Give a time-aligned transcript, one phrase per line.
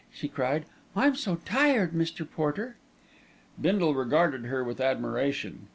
[0.11, 0.65] she cried.
[0.95, 2.27] "I'm so tired, Mr.
[2.27, 2.75] Porter."
[3.61, 5.67] Bindle regarded her with admiration.